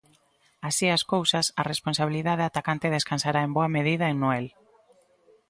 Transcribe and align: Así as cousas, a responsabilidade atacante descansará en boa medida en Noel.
Así 0.67 0.85
as 0.97 1.03
cousas, 1.13 1.45
a 1.61 1.63
responsabilidade 1.71 2.43
atacante 2.49 2.93
descansará 2.97 3.39
en 3.47 3.51
boa 3.57 3.69
medida 3.75 4.05
en 4.11 4.17
Noel. 4.23 4.47